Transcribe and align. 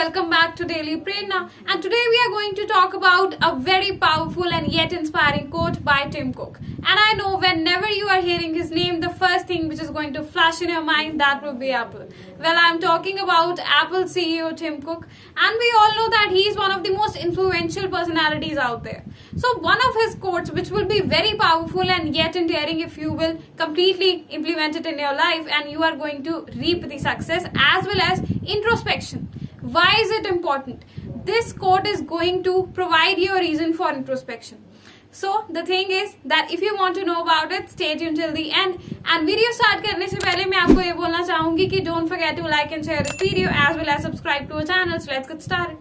welcome 0.00 0.30
back 0.30 0.54
to 0.56 0.64
Daily 0.64 0.96
Prerna. 0.96 1.50
And 1.66 1.82
today 1.82 2.04
we 2.10 2.20
are 2.24 2.30
going 2.30 2.54
to 2.54 2.66
talk 2.66 2.94
about 2.94 3.34
a 3.42 3.56
very 3.56 3.96
powerful 3.96 4.46
and 4.46 4.72
yet 4.72 4.92
inspiring 4.92 5.50
quote 5.50 5.84
by 5.84 6.06
Tim 6.10 6.32
Cook. 6.32 6.58
And 6.60 6.98
I 7.06 7.14
know 7.14 7.36
whenever 7.36 7.88
you 7.88 8.08
are 8.08 8.20
hearing 8.20 8.54
his 8.54 8.70
name, 8.70 9.00
the 9.00 9.10
first 9.10 9.46
thing 9.46 9.68
which 9.68 9.80
is 9.80 9.90
going 9.90 10.12
to 10.14 10.22
flash 10.22 10.62
in 10.62 10.68
your 10.68 10.82
mind 10.82 11.20
that 11.20 11.42
will 11.42 11.54
be 11.54 11.70
Apple. 11.70 12.08
Well, 12.38 12.56
I'm 12.56 12.80
talking 12.80 13.18
about 13.18 13.58
Apple 13.60 14.04
CEO 14.04 14.56
Tim 14.56 14.80
Cook, 14.80 15.06
and 15.36 15.58
we 15.58 15.74
all 15.78 15.94
know 15.96 16.08
that 16.10 16.28
he 16.30 16.42
is 16.48 16.56
one 16.56 16.70
of 16.70 16.82
the 16.82 16.92
most 16.92 17.16
influential 17.16 17.88
personalities 17.88 18.56
out 18.56 18.84
there. 18.84 19.04
So, 19.36 19.58
one 19.58 19.78
of 19.88 19.94
his 19.96 20.14
quotes, 20.14 20.50
which 20.50 20.70
will 20.70 20.86
be 20.86 21.00
very 21.00 21.34
powerful 21.34 21.90
and 21.90 22.14
yet 22.16 22.36
endearing 22.36 22.80
if 22.80 22.96
you 22.96 23.12
will 23.12 23.38
completely 23.56 24.26
implement 24.30 24.76
it 24.76 24.86
in 24.86 24.98
your 24.98 25.14
life, 25.14 25.46
and 25.50 25.70
you 25.70 25.82
are 25.82 25.96
going 25.96 26.22
to 26.24 26.46
reap 26.56 26.88
the 26.88 26.98
success 26.98 27.46
as 27.56 27.86
well 27.86 28.00
as 28.00 28.20
introspection. 28.46 29.28
Why 29.69 29.95
is 29.99 30.11
it 30.11 30.25
important? 30.25 30.85
This 31.25 31.51
quote 31.53 31.87
is 31.87 32.01
going 32.01 32.43
to 32.43 32.69
provide 32.73 33.17
you 33.17 33.35
a 33.35 33.39
reason 33.39 33.73
for 33.73 33.91
introspection. 33.91 34.63
So 35.11 35.45
the 35.49 35.63
thing 35.65 35.91
is 35.91 36.15
that 36.25 36.51
if 36.51 36.61
you 36.61 36.75
want 36.75 36.95
to 36.95 37.05
know 37.05 37.21
about 37.21 37.51
it, 37.51 37.69
stay 37.69 37.95
tuned 37.95 38.17
till 38.17 38.33
the 38.33 38.51
end. 38.51 38.79
And 39.05 39.25
video 39.25 39.51
start 39.57 39.83
करने 39.83 40.07
से 40.07 40.17
पहले 40.23 40.45
मैं 40.45 40.57
आपको 40.57 40.81
ये 40.81 40.93
बोलना 40.93 41.21
चाहूंगी 41.27 41.67
कि 41.73 41.83
don't 41.85 42.09
forget 42.13 42.35
to 42.37 42.43
like 42.43 42.73
and 42.77 42.85
share 42.85 43.01
this 43.03 43.15
video 43.21 43.49
as 43.67 43.77
well 43.77 43.89
as 43.95 44.01
subscribe 44.07 44.49
to 44.49 44.55
our 44.55 44.65
channel. 44.71 44.99
So 44.99 45.11
let's 45.11 45.29
get 45.29 45.41
started. 45.41 45.77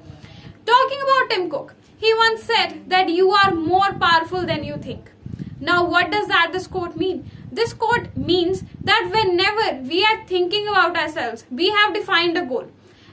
Talking 0.70 1.02
about 1.06 1.30
Tim 1.30 1.50
Cook, 1.50 1.74
he 2.04 2.14
once 2.20 2.44
said 2.52 2.78
that 2.94 3.08
you 3.08 3.32
are 3.32 3.50
more 3.54 3.92
powerful 4.04 4.46
than 4.52 4.62
you 4.62 4.76
think. 4.76 5.10
Now, 5.60 5.84
what 5.96 6.12
does 6.12 6.28
that 6.28 6.52
this 6.52 6.66
quote 6.66 6.96
mean? 6.96 7.28
This 7.50 7.72
quote 7.72 8.08
means 8.16 8.62
that 8.82 9.10
whenever 9.12 9.82
we 9.82 10.04
are 10.04 10.24
thinking 10.26 10.68
about 10.68 10.96
ourselves, 10.96 11.44
we 11.50 11.70
have 11.70 11.94
defined 11.94 12.38
a 12.38 12.46
goal 12.54 12.66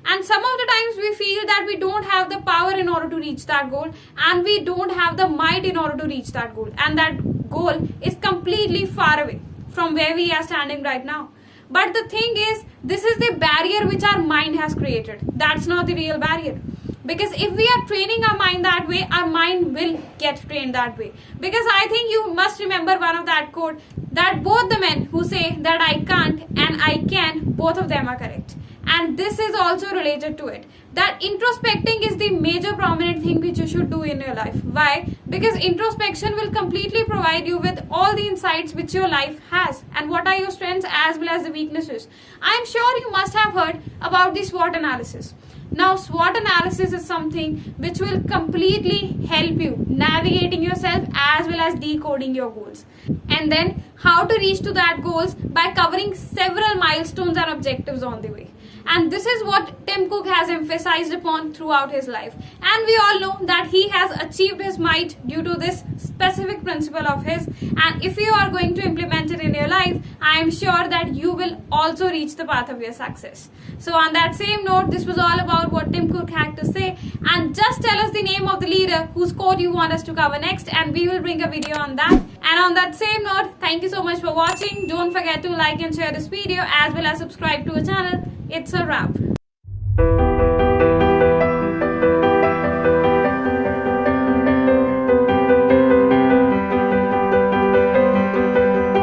and 0.08 0.24
some 0.24 0.44
of 0.44 0.58
the 0.60 0.66
times 0.72 0.96
we 0.96 1.14
feel 1.14 1.46
that 1.46 1.64
we 1.66 1.76
don't 1.76 2.04
have 2.04 2.30
the 2.30 2.38
power 2.40 2.72
in 2.72 2.88
order 2.88 3.08
to 3.10 3.16
reach 3.16 3.46
that 3.46 3.70
goal 3.70 3.88
and 4.16 4.44
we 4.44 4.60
don't 4.64 4.92
have 4.92 5.16
the 5.16 5.28
might 5.28 5.64
in 5.64 5.76
order 5.76 5.96
to 5.96 6.06
reach 6.06 6.28
that 6.32 6.54
goal. 6.54 6.68
And 6.78 6.96
that 6.98 7.50
goal 7.50 7.88
is 8.00 8.14
completely 8.20 8.86
far 8.86 9.20
away 9.22 9.40
from 9.68 9.94
where 9.94 10.14
we 10.14 10.30
are 10.30 10.44
standing 10.44 10.82
right 10.84 11.04
now. 11.04 11.30
But 11.68 11.92
the 11.92 12.04
thing 12.08 12.34
is 12.36 12.64
this 12.84 13.02
is 13.04 13.18
the 13.18 13.34
barrier 13.34 13.86
which 13.88 14.04
our 14.04 14.18
mind 14.18 14.54
has 14.56 14.74
created. 14.74 15.20
That's 15.34 15.66
not 15.66 15.86
the 15.86 15.94
real 15.94 16.18
barrier. 16.18 16.60
Because 17.04 17.32
if 17.32 17.52
we 17.52 17.68
are 17.74 17.86
training 17.86 18.24
our 18.24 18.36
mind 18.36 18.64
that 18.64 18.86
way 18.88 19.08
our 19.10 19.26
mind 19.26 19.74
will 19.74 20.00
get 20.18 20.40
trained 20.48 20.74
that 20.76 20.96
way. 20.96 21.12
Because 21.40 21.66
i 21.72 21.86
think 21.88 22.12
you 22.12 22.32
must 22.34 22.60
remember 22.60 22.96
one 22.98 23.16
of 23.16 23.26
that 23.26 23.50
quote 23.52 23.80
that 24.12 24.42
both 24.44 24.70
the 24.70 24.78
men 24.78 25.06
who 25.06 25.24
say 25.24 25.56
that 25.60 25.80
i 25.80 25.94
can't 26.12 26.42
and 26.56 26.80
i 26.90 26.94
can 27.14 27.42
both 27.62 27.76
of 27.76 27.88
them 27.88 28.08
are 28.08 28.16
correct 28.16 28.56
and 28.96 29.16
this 29.22 29.38
is 29.46 29.54
also 29.54 29.92
related 30.00 30.36
to 30.38 30.46
it 30.56 30.64
that 30.96 31.20
introspecting 31.20 32.06
is 32.08 32.16
the 32.16 32.30
major 32.30 32.74
prominent 32.74 33.22
thing 33.22 33.40
which 33.40 33.58
you 33.58 33.66
should 33.66 33.90
do 33.90 34.02
in 34.02 34.20
your 34.20 34.34
life. 34.34 34.64
Why? 34.64 35.14
Because 35.28 35.56
introspection 35.56 36.34
will 36.36 36.50
completely 36.50 37.04
provide 37.04 37.46
you 37.46 37.58
with 37.58 37.84
all 37.90 38.16
the 38.16 38.26
insights 38.26 38.72
which 38.72 38.94
your 38.94 39.06
life 39.06 39.38
has 39.50 39.84
and 39.94 40.08
what 40.08 40.26
are 40.26 40.36
your 40.36 40.50
strengths 40.50 40.86
as 40.88 41.18
well 41.18 41.28
as 41.28 41.44
the 41.44 41.50
weaknesses. 41.50 42.08
I'm 42.40 42.64
sure 42.64 42.98
you 43.00 43.10
must 43.10 43.34
have 43.34 43.52
heard 43.52 43.82
about 44.00 44.34
the 44.34 44.44
swot 44.44 44.74
analysis. 44.74 45.34
Now 45.70 45.96
swot 45.96 46.36
analysis 46.36 46.94
is 46.94 47.04
something 47.04 47.58
which 47.76 48.00
will 48.00 48.22
completely 48.22 49.18
help 49.26 49.60
you 49.60 49.84
navigating 49.88 50.62
yourself 50.62 51.06
as 51.14 51.46
well 51.46 51.60
as 51.60 51.74
decoding 51.74 52.34
your 52.34 52.50
goals. 52.50 52.86
And 53.28 53.52
then 53.52 53.84
how 53.96 54.24
to 54.24 54.38
reach 54.38 54.60
to 54.60 54.72
that 54.72 55.00
goals? 55.02 55.34
By 55.34 55.72
covering 55.74 56.14
several 56.14 56.76
milestones 56.76 57.36
and 57.36 57.50
objectives 57.50 58.02
on 58.02 58.22
the 58.22 58.28
way. 58.28 58.50
And 58.86 59.10
this 59.10 59.26
is 59.26 59.44
what 59.44 59.86
Tim 59.86 60.08
Cook 60.08 60.26
has 60.28 60.48
emphasized 60.86 61.12
upon 61.12 61.52
throughout 61.52 61.90
his 61.90 62.08
life. 62.08 62.34
And 62.62 62.86
we 62.86 62.96
all 63.02 63.20
know 63.20 63.46
that 63.46 63.68
he 63.68 63.88
has 63.88 64.10
achieved 64.20 64.60
his 64.60 64.78
might 64.78 65.16
due 65.26 65.42
to 65.42 65.54
this 65.54 65.84
specific 65.96 66.62
principle 66.62 67.06
of 67.06 67.24
his. 67.24 67.46
And 67.46 68.04
if 68.04 68.18
you 68.18 68.32
are 68.32 68.50
going 68.50 68.74
to 68.74 68.84
implement 68.84 69.30
it 69.30 69.40
in 69.40 69.54
your 69.54 69.68
life, 69.68 70.00
I 70.20 70.38
am 70.38 70.50
sure 70.50 70.88
that 70.88 71.14
you 71.14 71.32
will 71.32 71.62
also 71.72 72.08
reach 72.08 72.36
the 72.36 72.44
path 72.44 72.70
of 72.70 72.80
your 72.80 72.92
success. 72.92 73.48
So, 73.78 73.94
on 73.94 74.12
that 74.12 74.34
same 74.34 74.64
note, 74.64 74.90
this 74.90 75.04
was 75.04 75.18
all 75.18 75.38
about 75.38 75.72
what 75.72 75.92
Tim 75.92 76.10
Cook 76.10 76.30
had 76.30 76.56
to 76.56 76.64
say. 76.64 76.96
And 77.30 77.54
just 77.54 77.82
tell 77.82 77.98
us 77.98 78.12
the 78.12 78.22
name 78.22 78.48
of 78.48 78.60
the 78.60 78.66
leader 78.66 79.06
whose 79.14 79.32
quote 79.32 79.58
you 79.58 79.72
want 79.72 79.92
us 79.92 80.02
to 80.04 80.14
cover 80.14 80.38
next, 80.38 80.72
and 80.72 80.92
we 80.92 81.08
will 81.08 81.20
bring 81.20 81.42
a 81.42 81.48
video 81.48 81.76
on 81.76 81.96
that. 81.96 82.12
And 82.12 82.60
on 82.60 82.74
that 82.74 82.94
same 82.94 83.24
note, 83.24 83.54
thank 83.60 83.82
you 83.82 83.88
so 83.88 84.02
much 84.02 84.20
for 84.20 84.32
watching. 84.32 84.86
Don't 84.86 85.12
forget 85.12 85.42
to 85.42 85.50
like 85.50 85.80
and 85.80 85.94
share 85.94 86.12
this 86.12 86.26
video 86.26 86.64
as 86.66 86.94
well 86.94 87.06
as 87.06 87.18
subscribe 87.18 87.66
to 87.66 87.74
our 87.74 87.84
channel. 87.84 88.32
It's 88.48 88.72
a 88.72 88.86
wrap. 88.86 89.25